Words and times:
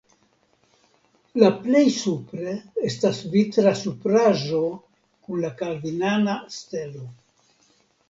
La 1.43 1.51
plej 1.65 1.83
supre 1.97 2.55
estas 2.91 3.21
vitra 3.37 3.77
supraĵo 3.83 4.65
kun 4.81 5.47
la 5.47 5.55
kalvinana 5.63 6.39
stelo. 6.61 7.09